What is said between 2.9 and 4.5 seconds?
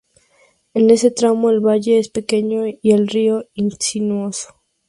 el río es sinuoso.